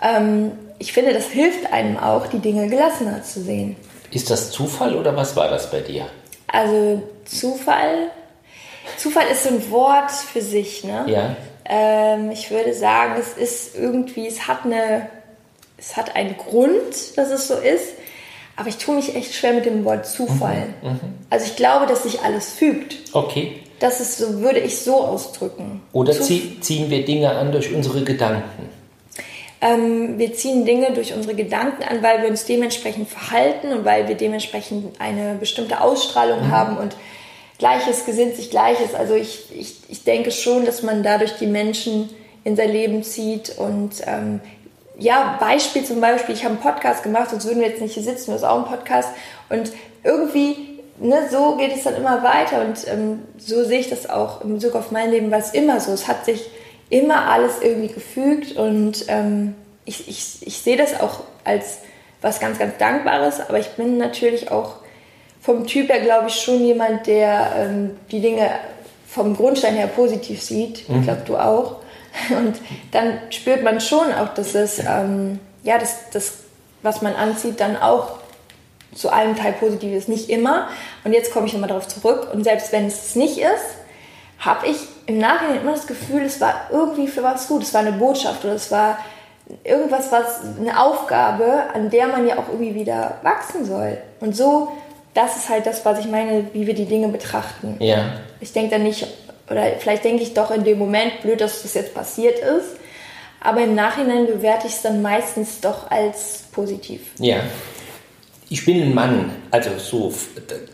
[0.01, 3.75] Ähm, ich finde, das hilft einem auch, die Dinge gelassener zu sehen.
[4.11, 6.05] Ist das Zufall oder was war das bei dir?
[6.47, 8.09] Also Zufall,
[8.97, 10.83] Zufall ist so ein Wort für sich.
[10.83, 11.05] Ne?
[11.07, 11.35] Ja.
[11.65, 15.09] Ähm, ich würde sagen, es ist irgendwie, es hat eine,
[15.77, 17.93] es hat einen Grund, dass es so ist.
[18.55, 20.73] Aber ich tue mich echt schwer mit dem Wort Zufall.
[20.81, 20.99] Mhm, mhm.
[21.29, 22.97] also ich glaube, dass sich alles fügt.
[23.13, 23.61] Okay.
[23.79, 25.81] Das ist so, würde ich so ausdrücken.
[25.93, 28.69] Oder ziehen wir Dinge an durch unsere Gedanken?
[29.61, 34.07] Ähm, wir ziehen Dinge durch unsere Gedanken an, weil wir uns dementsprechend verhalten und weil
[34.07, 36.51] wir dementsprechend eine bestimmte Ausstrahlung mhm.
[36.51, 36.95] haben und
[37.57, 38.95] Gleiches gesinnt sich Gleiches.
[38.95, 42.09] Also ich, ich, ich denke schon, dass man dadurch die Menschen
[42.45, 44.39] in sein Leben zieht und ähm,
[44.97, 48.03] ja, Beispiel zum Beispiel, ich habe einen Podcast gemacht, sonst würden wir jetzt nicht hier
[48.03, 49.09] sitzen, das ist auch ein Podcast
[49.49, 49.71] und
[50.03, 54.41] irgendwie, ne, so geht es dann immer weiter und ähm, so sehe ich das auch
[54.41, 55.91] im Bezug auf mein Leben, war es immer so.
[55.91, 56.49] Es hat sich
[56.89, 61.79] immer alles irgendwie gefügt und ähm, ich, ich, ich sehe das auch als
[62.21, 64.75] was ganz, ganz Dankbares, aber ich bin natürlich auch
[65.41, 68.51] vom Typ her, glaube ich, schon jemand, der ähm, die Dinge
[69.07, 70.87] vom Grundstein her positiv sieht.
[70.89, 70.99] Mhm.
[70.99, 71.77] Ich glaube, du auch.
[72.29, 72.59] Und
[72.91, 76.33] dann spürt man schon auch, dass es, ähm, ja, das, das,
[76.81, 78.19] was man anzieht, dann auch
[78.93, 80.09] zu einem Teil positiv ist.
[80.09, 80.67] Nicht immer.
[81.03, 82.29] Und jetzt komme ich nochmal darauf zurück.
[82.33, 83.77] Und selbst wenn es nicht ist,
[84.39, 84.77] habe ich
[85.09, 87.63] im Nachhinein immer das Gefühl, es war irgendwie für was gut.
[87.63, 88.99] Es war eine Botschaft oder es war
[89.63, 93.97] irgendwas, was eine Aufgabe, an der man ja auch irgendwie wieder wachsen soll.
[94.19, 94.71] Und so,
[95.15, 97.77] das ist halt das, was ich meine, wie wir die Dinge betrachten.
[97.79, 98.19] Ja.
[98.39, 99.07] Ich denke dann nicht,
[99.49, 102.75] oder vielleicht denke ich doch in dem Moment, blöd, dass das jetzt passiert ist.
[103.41, 107.01] Aber im Nachhinein bewerte ich es dann meistens doch als positiv.
[107.17, 107.39] Ja
[108.49, 110.13] ich bin ein Mann, also so,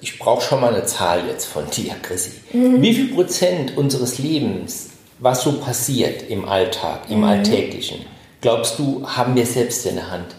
[0.01, 2.31] ich brauche schon mal eine Zahl jetzt von dir, Chrissy.
[2.53, 2.81] Mhm.
[2.81, 7.25] Wie viel Prozent unseres Lebens, was so passiert im Alltag, im mhm.
[7.25, 8.05] Alltäglichen,
[8.41, 10.35] glaubst du, haben wir selbst in der Hand?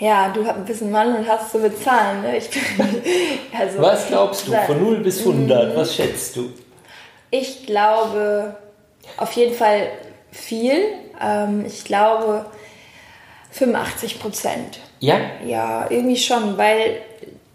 [0.00, 2.22] Ja, du bist ein Mann und hast zu bezahlen.
[2.22, 2.36] Ne?
[2.36, 2.62] Ich bin,
[3.58, 5.76] also, was glaubst du, von 0 bis 100, mhm.
[5.76, 6.52] was schätzt du?
[7.30, 8.56] Ich glaube
[9.16, 9.88] auf jeden Fall
[10.30, 10.82] viel.
[11.20, 12.46] Ähm, ich glaube
[13.50, 14.80] 85 Prozent.
[15.00, 15.18] Ja?
[15.44, 17.00] Ja, irgendwie schon, weil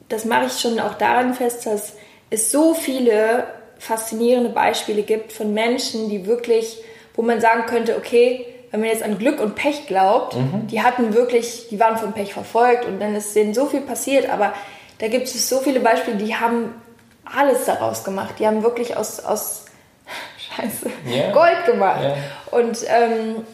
[0.09, 1.93] das mache ich schon auch daran fest, dass
[2.29, 3.45] es so viele
[3.79, 6.77] faszinierende Beispiele gibt von Menschen, die wirklich,
[7.15, 10.67] wo man sagen könnte, okay, wenn man jetzt an Glück und Pech glaubt, mhm.
[10.67, 14.29] die hatten wirklich, die waren von Pech verfolgt und dann ist denen so viel passiert,
[14.29, 14.53] aber
[14.99, 16.73] da gibt es so viele Beispiele, die haben
[17.25, 18.35] alles daraus gemacht.
[18.39, 19.65] Die haben wirklich aus, aus
[20.37, 21.31] Scheiße, yeah.
[21.31, 22.01] Gold gemacht.
[22.01, 22.17] Yeah.
[22.51, 23.45] Und ähm,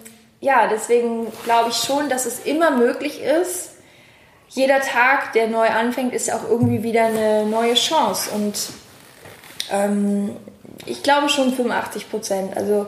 [0.41, 3.71] ja, deswegen glaube ich schon, dass es immer möglich ist.
[4.49, 8.31] Jeder Tag, der neu anfängt, ist auch irgendwie wieder eine neue Chance.
[8.31, 8.55] Und
[9.71, 10.35] ähm,
[10.85, 12.57] ich glaube schon 85 Prozent.
[12.57, 12.87] Also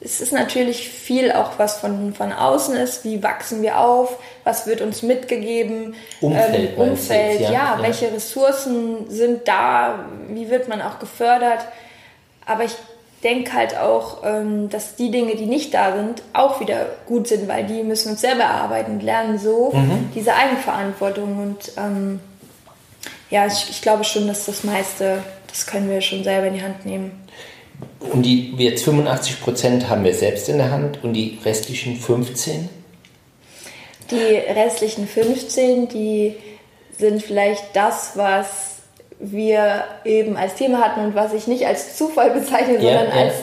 [0.00, 3.04] es ist natürlich viel auch, was von, von außen ist.
[3.04, 4.16] Wie wachsen wir auf?
[4.44, 5.94] Was wird uns mitgegeben?
[6.20, 6.78] Umfeld.
[6.78, 10.06] Ähm, Umfeld, ja, ja, Welche Ressourcen sind da?
[10.28, 11.66] Wie wird man auch gefördert?
[12.46, 12.74] Aber ich
[13.22, 17.48] denke halt auch, ähm, dass die Dinge, die nicht da sind, auch wieder gut sind,
[17.48, 20.10] weil die müssen uns selber erarbeiten und lernen so mhm.
[20.14, 21.38] diese Eigenverantwortung.
[21.38, 22.20] Und ähm,
[23.30, 26.62] ja, ich, ich glaube schon, dass das meiste, das können wir schon selber in die
[26.62, 27.12] Hand nehmen.
[28.00, 32.68] Und die jetzt 85 Prozent haben wir selbst in der Hand und die restlichen 15?
[34.10, 36.36] Die restlichen 15, die
[36.98, 38.69] sind vielleicht das, was
[39.20, 43.24] wir eben als Thema hatten und was ich nicht als Zufall bezeichne, ja, sondern ja.
[43.24, 43.34] als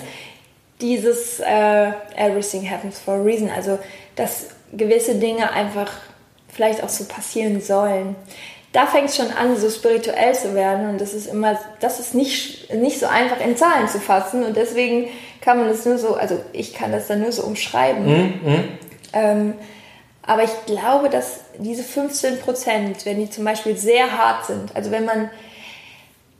[0.82, 3.50] dieses uh, Everything happens for a reason.
[3.50, 3.80] Also,
[4.16, 5.92] dass gewisse Dinge einfach
[6.50, 8.16] vielleicht auch so passieren sollen
[8.78, 10.90] da fängt es schon an, so spirituell zu werden.
[10.90, 14.44] Und das ist immer, das ist nicht, nicht so einfach in Zahlen zu fassen.
[14.44, 15.08] Und deswegen
[15.42, 18.06] kann man das nur so, also ich kann das dann nur so umschreiben.
[18.06, 18.63] Mhm.
[19.13, 19.54] Ähm,
[20.22, 24.92] aber ich glaube, dass diese 15 Prozent, wenn die zum Beispiel sehr hart sind, also
[24.92, 25.32] wenn man,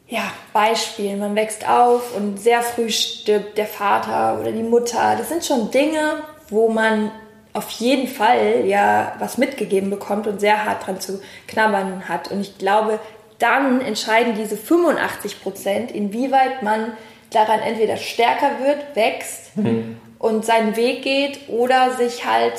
[0.08, 5.30] ja, Beispiel, man wächst auf und sehr früh stirbt der Vater oder die Mutter, das
[5.30, 7.12] sind schon Dinge, wo man
[7.54, 12.32] auf jeden Fall ja was mitgegeben bekommt und sehr hart dran zu knabbern hat.
[12.32, 13.00] Und ich glaube,
[13.40, 16.94] dann entscheiden diese 85 Prozent, inwieweit man
[17.32, 19.98] daran entweder stärker wird, wächst mhm.
[20.20, 22.54] und seinen Weg geht oder sich halt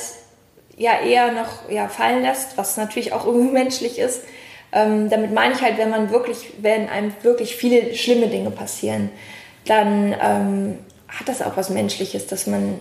[0.77, 4.23] ja eher noch ja, fallen lässt, was natürlich auch irgendwie menschlich ist.
[4.73, 9.11] Ähm, damit meine ich halt, wenn man wirklich, wenn einem wirklich viele schlimme Dinge passieren,
[9.65, 10.79] dann ähm,
[11.09, 12.79] hat das auch was Menschliches, dass man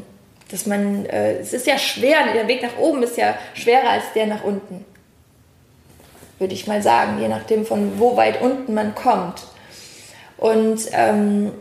[0.50, 4.04] dass man, äh, es ist ja schwer, der Weg nach oben ist ja schwerer als
[4.16, 4.86] der nach unten.
[6.40, 9.44] Würde ich mal sagen, je nachdem von wo weit unten man kommt.
[10.38, 11.52] Und ähm,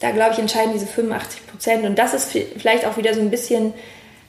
[0.00, 1.84] da glaube ich, entscheiden diese 85 Prozent.
[1.84, 3.72] Und das ist vielleicht auch wieder so ein bisschen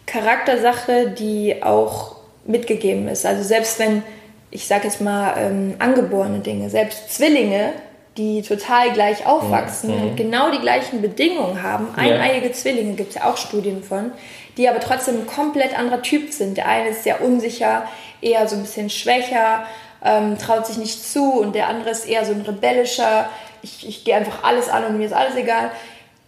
[0.06, 3.26] Charaktersache, die auch mitgegeben ist.
[3.26, 4.04] Also selbst wenn,
[4.52, 7.74] ich sage jetzt mal, ähm, angeborene Dinge, selbst Zwillinge
[8.18, 10.02] die total gleich aufwachsen mhm.
[10.02, 11.90] und genau die gleichen Bedingungen haben.
[11.96, 12.54] Eineiige ja.
[12.54, 14.12] Zwillinge gibt es ja auch Studien von,
[14.58, 16.58] die aber trotzdem ein komplett anderer Typ sind.
[16.58, 17.88] Der eine ist sehr unsicher,
[18.22, 19.66] eher so ein bisschen schwächer,
[20.04, 23.30] ähm, traut sich nicht zu und der andere ist eher so ein rebellischer,
[23.62, 25.72] ich, ich gehe einfach alles an und mir ist alles egal.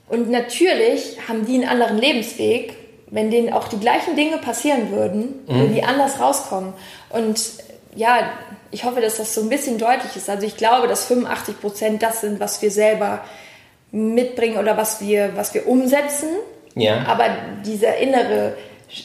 [0.08, 2.76] Und natürlich haben die einen anderen Lebensweg,
[3.08, 5.56] wenn denen auch die gleichen Dinge passieren würden, mhm.
[5.56, 6.74] würden die anders rauskommen.
[7.10, 7.40] Und
[8.00, 8.32] ja,
[8.72, 10.30] ich hoffe, dass das so ein bisschen deutlich ist.
[10.30, 13.26] Also ich glaube, dass 85 Prozent das sind, was wir selber
[13.92, 16.30] mitbringen oder was wir, was wir umsetzen.
[16.76, 17.06] Ja.
[17.08, 17.26] Aber
[17.66, 18.56] diese innere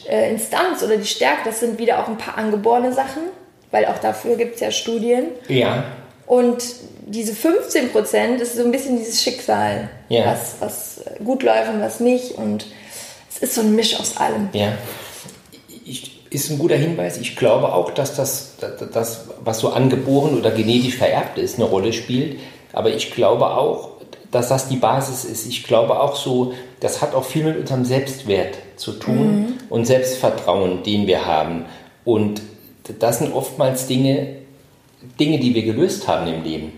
[0.09, 3.23] äh, Instanz oder die Stärke, das sind wieder auch ein paar angeborene Sachen,
[3.69, 5.25] weil auch dafür gibt es ja Studien.
[5.49, 5.83] Ja.
[6.25, 6.63] Und
[7.05, 10.25] diese 15 Prozent ist so ein bisschen dieses Schicksal, ja.
[10.25, 12.31] was, was gut läuft und was nicht.
[12.31, 12.65] Und
[13.29, 14.47] es ist so ein Misch aus allem.
[14.53, 14.71] Ja.
[15.83, 17.17] Ich, ist ein guter Hinweis.
[17.17, 18.55] Ich glaube auch, dass das,
[18.93, 22.39] das, was so angeboren oder genetisch vererbt ist, eine Rolle spielt.
[22.73, 23.91] Aber ich glaube auch,
[24.31, 25.47] dass das die Basis ist.
[25.47, 29.53] Ich glaube auch so, das hat auch viel mit unserem Selbstwert zu tun mhm.
[29.69, 31.65] und Selbstvertrauen, den wir haben.
[32.03, 32.41] Und
[32.99, 34.35] das sind oftmals Dinge,
[35.19, 36.73] Dinge, die wir gelöst haben im Leben.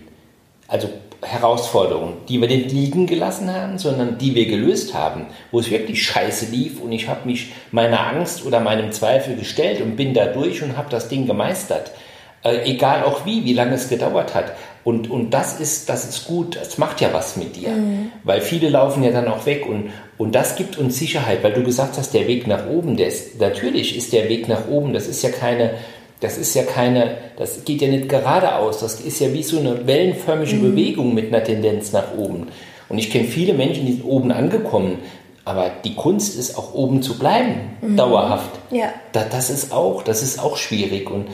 [0.68, 0.88] Also
[1.22, 6.02] Herausforderungen, die wir nicht liegen gelassen haben, sondern die wir gelöst haben, wo es wirklich
[6.04, 10.26] scheiße lief und ich habe mich meiner Angst oder meinem Zweifel gestellt und bin da
[10.26, 11.90] durch und habe das Ding gemeistert.
[12.44, 14.52] Äh, egal auch wie, wie lange es gedauert hat.
[14.84, 17.70] Und, und das, ist, das ist gut, das macht ja was mit dir.
[17.70, 18.12] Mhm.
[18.22, 21.64] Weil viele laufen ja dann auch weg und, und das gibt uns Sicherheit, weil du
[21.64, 25.08] gesagt hast, der Weg nach oben, der ist, natürlich ist der Weg nach oben, das
[25.08, 25.72] ist ja keine,
[26.20, 29.86] das ist ja keine, das geht ja nicht geradeaus, das ist ja wie so eine
[29.86, 30.62] wellenförmige mhm.
[30.62, 32.48] Bewegung mit einer Tendenz nach oben.
[32.88, 34.98] Und ich kenne viele Menschen, die sind oben angekommen,
[35.44, 37.96] aber die Kunst ist auch oben zu bleiben, mhm.
[37.96, 38.50] dauerhaft.
[38.70, 38.92] Ja.
[39.12, 41.28] Da, das ist auch, das ist auch schwierig und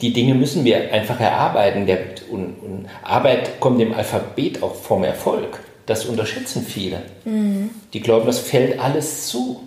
[0.00, 1.86] die Dinge müssen wir einfach erarbeiten.
[1.86, 1.98] Der,
[2.30, 5.60] und, und Arbeit kommt dem Alphabet auch vom Erfolg.
[5.86, 7.02] Das unterschätzen viele.
[7.24, 7.70] Mhm.
[7.92, 9.60] Die glauben, das fällt alles zu.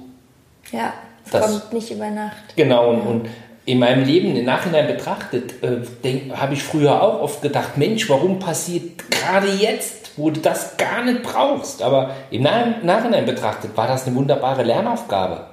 [0.72, 0.94] Ja,
[1.32, 2.56] das kommt nicht über Nacht.
[2.56, 3.04] Genau, und, ja.
[3.06, 3.26] und
[3.70, 8.40] in meinem Leben im Nachhinein betrachtet, äh, habe ich früher auch oft gedacht, Mensch, warum
[8.40, 11.84] passiert gerade jetzt, wo du das gar nicht brauchst?
[11.84, 15.46] Aber im Nachhinein betrachtet war das eine wunderbare Lernaufgabe.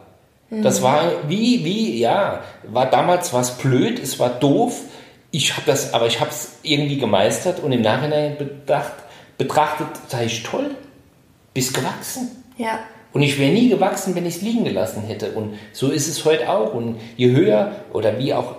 [0.49, 0.63] Mhm.
[0.63, 4.81] Das war wie, wie, ja, war damals was blöd, es war doof.
[5.31, 8.95] Ich habe das, aber ich habe es irgendwie gemeistert und im Nachhinein bedacht,
[9.37, 10.71] betrachtet, sage ich toll,
[11.53, 12.43] bist gewachsen.
[12.57, 12.79] Ja.
[13.17, 15.31] Und ich wäre nie gewachsen, wenn ich es liegen gelassen hätte.
[15.31, 16.75] Und so ist es heute auch.
[16.75, 18.57] Und je höher oder wie auch,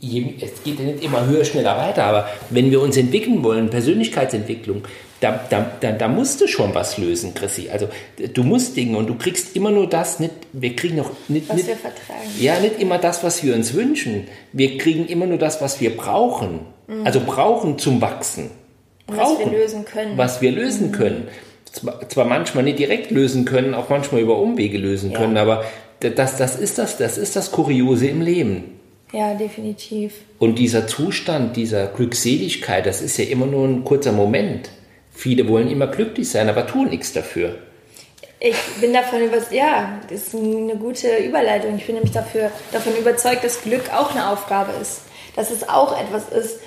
[0.00, 3.68] je, es geht ja nicht immer höher, schneller weiter, aber wenn wir uns entwickeln wollen,
[3.68, 4.84] Persönlichkeitsentwicklung,
[5.20, 7.68] da, da, da, da musst du schon was lösen, Chrissy.
[7.70, 7.90] Also
[8.32, 11.56] du musst Dinge und du kriegst immer nur das, nicht, wir kriegen noch nicht, Was
[11.56, 12.30] nicht, wir vertragen.
[12.40, 14.26] ja, nicht immer das, was wir uns wünschen.
[14.54, 16.60] Wir kriegen immer nur das, was wir brauchen.
[17.04, 18.52] Also brauchen zum Wachsen.
[19.06, 20.16] Und was wir lösen können.
[20.16, 21.28] Was wir lösen können.
[21.72, 25.18] Zwar, zwar manchmal nicht direkt lösen können, auch manchmal über Umwege lösen Ja.
[25.18, 25.64] können, aber
[26.00, 28.78] das, das, ist das, das ist das Kuriose im Leben.
[29.12, 30.12] Ja, definitiv.
[30.38, 34.70] Und dieser Zustand, dieser Glückseligkeit, das ist ja immer nur ein kurzer Moment.
[35.12, 37.56] Viele wollen immer glücklich sein, aber tun nichts dafür.
[38.40, 41.76] Ich bin davon überzeugt, ja, das ist eine gute Überleitung.
[41.76, 45.00] Ich bin nämlich dafür, davon überzeugt, dass Glück auch eine Aufgabe ist.
[45.34, 46.60] Dass es auch etwas ist,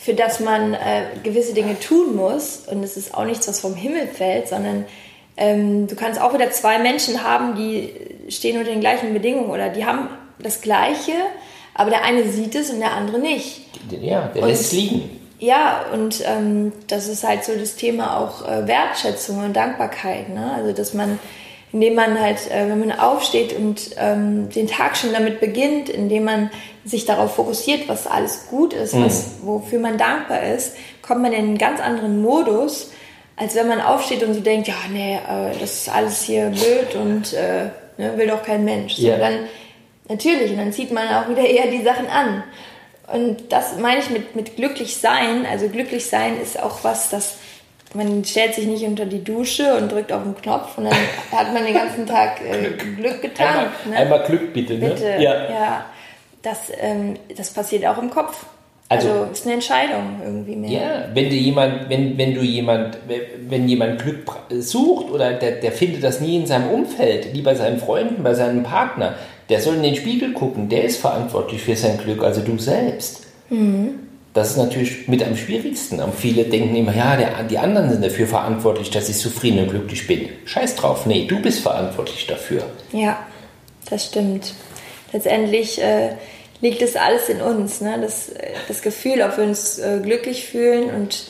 [0.00, 2.62] für das man äh, gewisse Dinge tun muss.
[2.70, 4.84] Und es ist auch nichts, was vom Himmel fällt, sondern
[5.36, 7.92] ähm, du kannst auch wieder zwei Menschen haben, die
[8.30, 10.08] stehen unter den gleichen Bedingungen oder die haben
[10.38, 11.12] das Gleiche,
[11.74, 13.62] aber der eine sieht es und der andere nicht.
[13.90, 15.10] Ja, der Und- lässt es liegen.
[15.40, 20.28] Ja, und ähm, das ist halt so das Thema auch äh, Wertschätzung und Dankbarkeit.
[20.30, 20.52] Ne?
[20.56, 21.20] Also, dass man,
[21.72, 26.24] indem man halt, äh, wenn man aufsteht und ähm, den Tag schon damit beginnt, indem
[26.24, 26.50] man
[26.84, 31.44] sich darauf fokussiert, was alles gut ist, was, wofür man dankbar ist, kommt man in
[31.44, 32.90] einen ganz anderen Modus,
[33.36, 36.94] als wenn man aufsteht und so denkt, ja, nee, äh, das ist alles hier blöd
[36.94, 38.96] und äh, ne, will doch kein Mensch.
[38.96, 39.40] So, dann,
[40.08, 42.42] natürlich, und dann zieht man auch wieder eher die Sachen an.
[43.12, 45.46] Und das meine ich mit, mit glücklich sein.
[45.50, 47.36] Also glücklich sein ist auch was, das
[47.94, 50.94] man stellt sich nicht unter die Dusche und drückt auf den Knopf und dann
[51.32, 53.46] hat man den ganzen Tag äh, Glück getan.
[53.48, 53.96] Einmal, ne?
[53.96, 54.90] einmal Glück bitte, ne?
[54.90, 55.14] Bitte.
[55.20, 55.84] Ja.
[56.42, 58.44] Das, ähm, das passiert auch im Kopf.
[58.90, 60.70] Also- Also, ist eine Entscheidung irgendwie mehr.
[60.70, 62.96] Ja, wenn du jemand, wenn, wenn du jemand,
[63.48, 67.54] wenn jemand Glück sucht oder der, der findet das nie in seinem Umfeld, nie bei
[67.54, 69.14] seinen Freunden, bei seinem Partner,
[69.50, 73.26] der soll in den Spiegel gucken, der ist verantwortlich für sein Glück, also du selbst.
[74.34, 76.00] Das ist natürlich mit am schwierigsten.
[76.00, 79.70] Und viele denken immer, ja, der, die anderen sind dafür verantwortlich, dass ich zufrieden und
[79.70, 80.28] glücklich bin.
[80.44, 82.62] Scheiß drauf, nee, du bist verantwortlich dafür.
[82.92, 83.18] Ja,
[83.90, 84.52] das stimmt.
[85.12, 86.10] Letztendlich äh,
[86.60, 87.80] liegt es alles in uns.
[87.80, 87.98] Ne?
[88.00, 88.30] Das,
[88.68, 91.24] das Gefühl, ob wir uns äh, glücklich fühlen und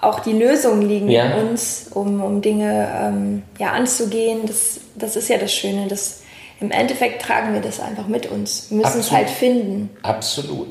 [0.00, 1.26] auch die Lösungen liegen Ja.
[1.26, 4.40] in uns, um, um Dinge ähm, ja, anzugehen.
[4.46, 5.88] Das, das ist ja das Schöne.
[5.88, 6.22] Das,
[6.60, 8.66] Im Endeffekt tragen wir das einfach mit uns.
[8.70, 9.12] Wir müssen es Absolut.
[9.26, 9.90] halt finden.
[10.02, 10.70] Absolut.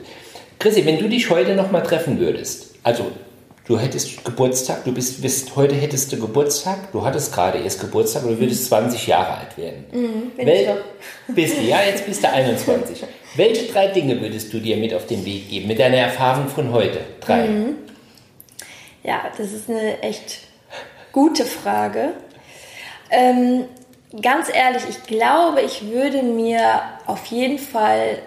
[0.60, 3.12] Chrissy, wenn du dich heute nochmal treffen würdest, also
[3.65, 8.24] du hättest Geburtstag, du bist, bist heute hättest du Geburtstag, du hattest gerade erst Geburtstag
[8.24, 9.86] und du würdest 20 Jahre alt werden.
[10.36, 10.78] bin Wel- ich doch.
[11.36, 13.04] Bist du, ja, jetzt bist du 21.
[13.36, 16.72] Welche drei Dinge würdest du dir mit auf den Weg geben, mit deiner Erfahrung von
[16.74, 17.00] heute?
[17.22, 17.48] Drei.
[19.04, 20.39] Ja, das ist eine echt
[21.12, 22.13] gute Frage.
[23.12, 23.65] Ähm,
[24.22, 28.17] ganz ehrlich, ich glaube, ich würde mir auf jeden Fall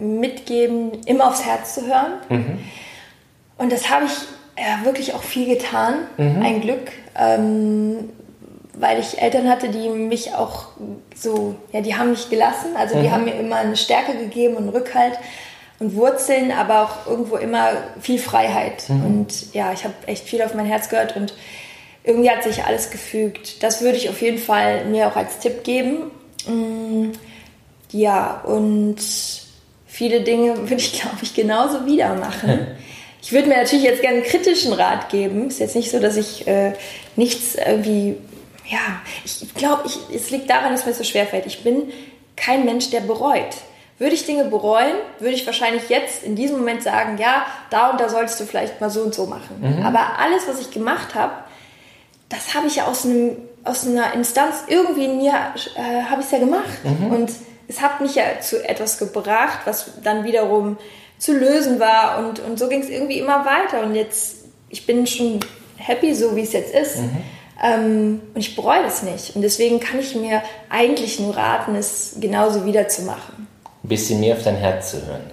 [0.00, 2.12] mitgeben, immer aufs Herz zu hören.
[3.58, 4.12] Und das habe ich
[4.58, 5.94] ja, wirklich auch viel getan,
[6.42, 8.10] ein Glück, ähm,
[8.74, 10.68] weil ich Eltern hatte, die mich auch
[11.14, 14.68] so, ja, die haben mich gelassen, also die haben mir immer eine Stärke gegeben und
[14.70, 15.18] Rückhalt
[15.78, 18.84] und Wurzeln, aber auch irgendwo immer viel Freiheit.
[18.88, 21.34] Und ja, ich habe echt viel auf mein Herz gehört und
[22.04, 23.62] irgendwie hat sich alles gefügt.
[23.62, 26.10] Das würde ich auf jeden Fall mir auch als Tipp geben.
[26.46, 27.12] Mm,
[27.92, 28.96] Ja, und
[29.90, 32.66] viele Dinge würde ich, glaube ich, genauso wieder machen.
[33.22, 35.48] Ich würde mir natürlich jetzt gerne einen kritischen Rat geben.
[35.48, 36.72] Ist jetzt nicht so, dass ich äh,
[37.16, 38.16] nichts irgendwie,
[38.66, 38.78] ja,
[39.26, 41.44] ich glaube, ich, es liegt daran, dass mir so schwer fällt.
[41.44, 41.92] Ich bin
[42.34, 43.58] kein Mensch, der bereut.
[43.98, 48.00] Würde ich Dinge bereuen, würde ich wahrscheinlich jetzt in diesem Moment sagen, ja, da und
[48.00, 49.62] da solltest du vielleicht mal so und so machen.
[49.84, 51.34] Aber alles, was ich gemacht habe,
[52.30, 55.34] das habe ich ja aus, einem, aus einer Instanz irgendwie in mir,
[55.76, 56.78] äh, habe ich ja gemacht.
[57.10, 57.30] Und
[57.70, 60.76] es hat mich ja zu etwas gebracht, was dann wiederum
[61.18, 62.18] zu lösen war.
[62.18, 63.84] Und, und so ging es irgendwie immer weiter.
[63.84, 65.38] Und jetzt, ich bin schon
[65.76, 66.98] happy, so wie es jetzt ist.
[67.62, 69.36] Ähm, und ich bereue das nicht.
[69.36, 73.46] Und deswegen kann ich mir eigentlich nur raten, es genauso wieder zu machen.
[73.84, 75.30] Ein bisschen mehr auf dein Herz zu hören.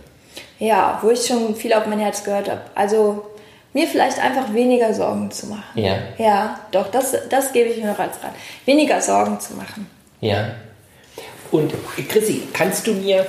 [0.59, 2.61] Ja, wo ich schon viel auf mein Herz gehört habe.
[2.75, 3.25] Also
[3.73, 5.63] mir vielleicht einfach weniger Sorgen zu machen.
[5.73, 5.97] Ja.
[6.19, 8.33] Ja, doch, das, das gebe ich mir noch als Rat.
[8.65, 9.89] Weniger Sorgen zu machen.
[10.21, 10.51] Ja.
[11.51, 11.73] Und
[12.09, 13.25] Chrissy, kannst du mir,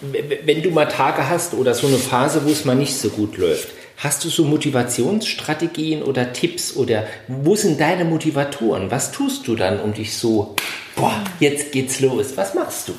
[0.00, 3.36] wenn du mal Tage hast oder so eine Phase, wo es mal nicht so gut
[3.36, 8.90] läuft, hast du so Motivationsstrategien oder Tipps oder wo sind deine Motivatoren?
[8.90, 10.56] Was tust du dann, um dich so,
[10.96, 12.36] boah, jetzt geht's los?
[12.36, 12.94] Was machst du?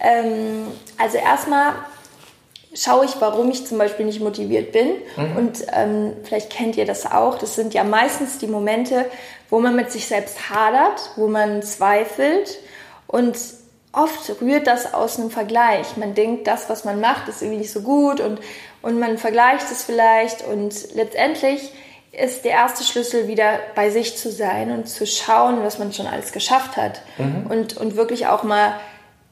[0.00, 0.66] Ähm,
[0.98, 1.74] also erstmal
[2.74, 4.88] schaue ich, warum ich zum Beispiel nicht motiviert bin.
[5.16, 5.36] Mhm.
[5.36, 7.38] Und ähm, vielleicht kennt ihr das auch.
[7.38, 9.06] Das sind ja meistens die Momente,
[9.48, 12.58] wo man mit sich selbst hadert, wo man zweifelt.
[13.06, 13.36] Und
[13.96, 15.96] oft rührt das aus einem Vergleich.
[15.96, 18.38] Man denkt, das, was man macht, ist irgendwie nicht so gut und,
[18.82, 20.46] und man vergleicht es vielleicht.
[20.46, 21.72] Und letztendlich
[22.12, 26.06] ist der erste Schlüssel wieder bei sich zu sein und zu schauen, was man schon
[26.06, 27.02] alles geschafft hat.
[27.18, 27.46] Mhm.
[27.48, 28.74] Und, und wirklich auch mal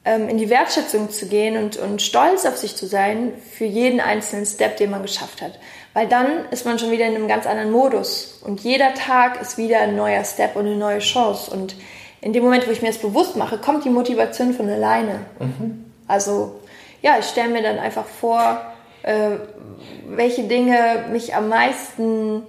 [0.03, 3.99] ähm, in die Wertschätzung zu gehen und, und stolz auf sich zu sein für jeden
[3.99, 5.59] einzelnen Step, den man geschafft hat.
[5.93, 8.41] Weil dann ist man schon wieder in einem ganz anderen Modus.
[8.43, 11.51] Und jeder Tag ist wieder ein neuer Step und eine neue Chance.
[11.51, 11.75] Und
[12.21, 15.21] in dem Moment, wo ich mir das bewusst mache, kommt die Motivation von alleine.
[15.39, 15.85] Mhm.
[16.07, 16.59] Also
[17.01, 18.61] ja, ich stelle mir dann einfach vor,
[19.03, 19.31] äh,
[20.07, 22.43] welche Dinge mich am meisten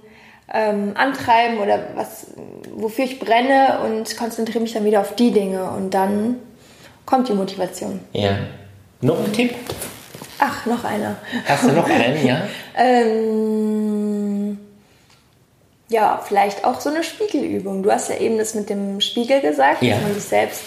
[0.51, 2.27] ähm, antreiben oder was,
[2.75, 5.69] wofür ich brenne und konzentriere mich dann wieder auf die Dinge.
[5.69, 6.37] Und dann
[7.05, 7.99] kommt die Motivation.
[8.13, 8.37] Ja.
[9.01, 9.53] Noch ein Tipp?
[10.39, 11.17] Ach, noch einer.
[11.45, 12.41] Hast du noch einen, ja?
[12.77, 13.96] ähm,
[15.89, 17.83] ja, vielleicht auch so eine Spiegelübung.
[17.83, 19.95] Du hast ja eben das mit dem Spiegel gesagt, ja.
[19.95, 20.61] dass man sich selbst,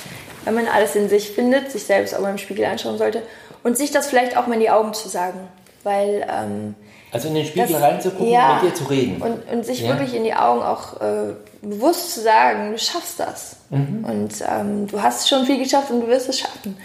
[0.45, 3.23] wenn man alles in sich findet, sich selbst auch beim Spiegel anschauen sollte
[3.63, 5.41] und sich das vielleicht auch mal in die Augen zu sagen.
[5.83, 6.75] Weil, ähm,
[7.13, 9.23] also in den Spiegel das, reinzugucken ja, und mit dir zu reden.
[9.23, 9.89] Und, und sich ja.
[9.89, 13.57] wirklich in die Augen auch äh, bewusst zu sagen, du schaffst das.
[13.71, 14.05] Mhm.
[14.05, 16.77] Und ähm, du hast schon viel geschafft und du wirst es schaffen.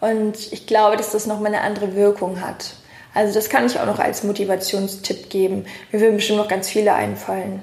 [0.00, 2.74] Und ich glaube, dass das nochmal eine andere Wirkung hat.
[3.14, 5.64] Also das kann ich auch noch als Motivationstipp geben.
[5.90, 7.60] Mir würden bestimmt noch ganz viele einfallen,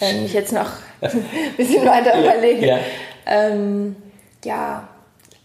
[0.00, 2.66] wenn ich jetzt noch ein bisschen weiter überlege.
[2.66, 2.78] Ja.
[3.26, 3.96] Ähm,
[4.44, 4.88] ja,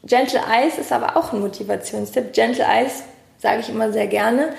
[0.04, 2.34] Gentle Eyes ist aber auch ein Motivationstipp.
[2.34, 3.04] Gentle Eyes
[3.38, 4.54] sage ich immer sehr gerne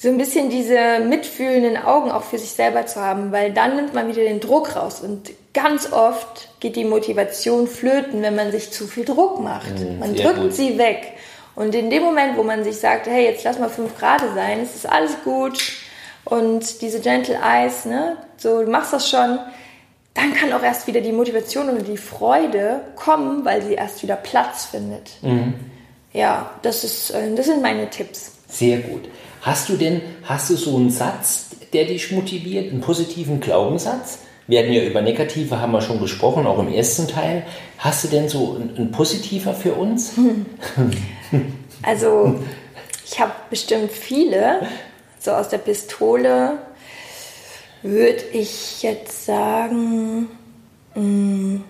[0.00, 3.92] so ein bisschen diese mitfühlenden Augen auch für sich selber zu haben, weil dann nimmt
[3.92, 8.70] man wieder den Druck raus und ganz oft geht die Motivation flöten, wenn man sich
[8.70, 9.78] zu viel Druck macht.
[9.78, 10.54] Mhm, man drückt gut.
[10.54, 11.12] sie weg.
[11.54, 14.60] Und in dem Moment, wo man sich sagt, hey, jetzt lass mal fünf Grad sein,
[14.62, 15.60] es ist alles gut
[16.24, 19.38] und diese Gentle Eyes, ne, so du machst das schon,
[20.14, 24.16] dann kann auch erst wieder die Motivation und die Freude kommen, weil sie erst wieder
[24.16, 25.10] Platz findet.
[25.22, 25.54] Mhm.
[26.12, 28.32] Ja, das, ist, äh, das sind meine Tipps.
[28.48, 29.08] Sehr gut.
[29.42, 34.18] Hast du denn, hast du so einen Satz, der dich motiviert, einen positiven Glaubenssatz?
[34.48, 37.46] Wir hatten ja über negative, haben wir schon gesprochen, auch im ersten Teil.
[37.78, 40.12] Hast du denn so einen, positiver für uns?
[41.82, 42.38] Also,
[43.06, 44.60] ich habe bestimmt viele.
[45.20, 46.58] So aus der Pistole
[47.82, 50.28] würde ich jetzt sagen,
[50.94, 51.64] mh, mm,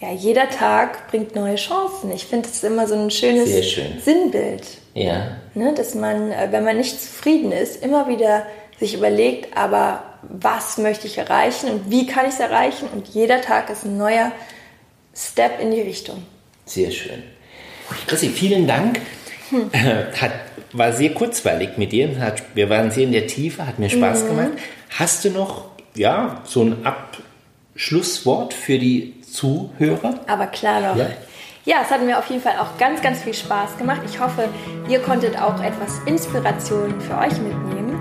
[0.00, 2.10] ja, jeder Tag bringt neue Chancen.
[2.12, 4.00] Ich finde, das ist immer so ein schönes schön.
[4.00, 4.62] Sinnbild.
[4.94, 5.36] Ja.
[5.54, 8.46] Ne, dass man, äh, wenn man nicht zufrieden ist, immer wieder
[8.78, 12.88] sich überlegt, aber was möchte ich erreichen und wie kann ich es erreichen?
[12.94, 14.32] Und jeder Tag ist ein neuer
[15.14, 16.24] Step in die Richtung.
[16.64, 17.22] Sehr schön.
[18.06, 19.00] Chrissy, vielen Dank.
[19.50, 19.70] Hm.
[19.72, 20.32] Hat,
[20.72, 22.18] war sehr kurzweilig mit dir.
[22.20, 24.28] Hat, wir waren sehr in der Tiefe, hat mir Spaß mhm.
[24.28, 24.50] gemacht.
[24.90, 30.20] Hast du noch ja, so ein Abschlusswort für die Zuhörer?
[30.26, 30.96] Aber klar doch.
[30.96, 31.08] Ja.
[31.66, 34.00] Ja, es hat mir auf jeden Fall auch ganz, ganz viel Spaß gemacht.
[34.06, 34.48] Ich hoffe,
[34.88, 38.00] ihr konntet auch etwas Inspiration für euch mitnehmen.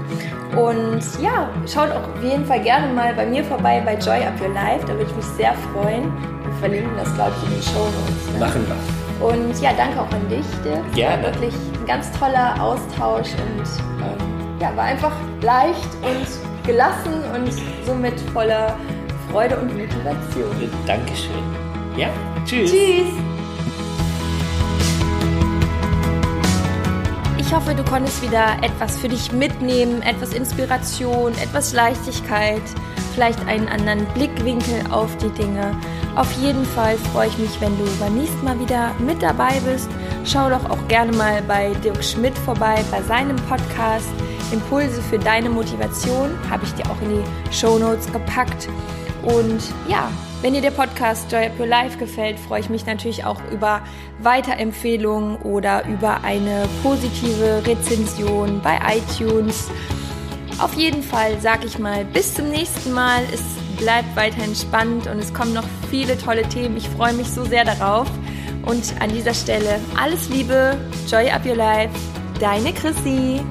[0.57, 4.39] Und ja, schaut auch auf jeden Fall gerne mal bei mir vorbei bei Joy Up
[4.41, 4.85] Your Life.
[4.87, 6.11] Da würde ich mich sehr freuen.
[6.43, 8.33] Wir verlinken das, glaube ich, in den Show Notes.
[8.33, 8.39] Ne?
[8.39, 9.08] Machen wir.
[9.19, 10.93] Und ja, danke auch an dich, Dirk.
[10.93, 11.23] Gerne.
[11.23, 13.65] War wirklich ein ganz toller Austausch und
[14.01, 17.51] ähm, ja, war einfach leicht und gelassen und
[17.85, 18.77] somit voller
[19.29, 20.69] Freude und Motivation.
[20.85, 21.43] Dankeschön.
[21.97, 22.07] Ja,
[22.45, 22.71] tschüss.
[22.71, 23.28] Tschüss.
[27.49, 32.61] Ich hoffe, du konntest wieder etwas für dich mitnehmen, etwas Inspiration, etwas Leichtigkeit,
[33.15, 35.75] vielleicht einen anderen Blickwinkel auf die Dinge.
[36.15, 39.89] Auf jeden Fall freue ich mich, wenn du beim nächsten Mal wieder mit dabei bist.
[40.25, 44.11] Schau doch auch gerne mal bei Dirk Schmidt vorbei, bei seinem Podcast
[44.51, 46.29] Impulse für deine Motivation.
[46.51, 48.69] Habe ich dir auch in die Show Notes gepackt.
[49.23, 53.25] Und ja, wenn dir der Podcast Joy Up Your Life gefällt, freue ich mich natürlich
[53.25, 53.81] auch über
[54.19, 59.69] Weiterempfehlungen oder über eine positive Rezension bei iTunes.
[60.59, 63.21] Auf jeden Fall sage ich mal bis zum nächsten Mal.
[63.33, 63.41] Es
[63.77, 66.77] bleibt weiterhin spannend und es kommen noch viele tolle Themen.
[66.77, 68.07] Ich freue mich so sehr darauf.
[68.65, 70.77] Und an dieser Stelle alles Liebe,
[71.09, 71.93] Joy Up Your Life,
[72.39, 73.41] deine Chrissy.